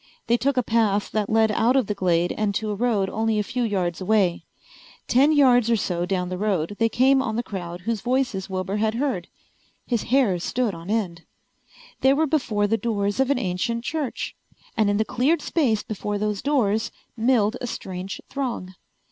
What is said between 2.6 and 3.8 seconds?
a road only a few